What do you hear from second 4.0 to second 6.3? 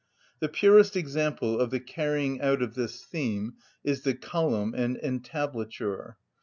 the column and entablature.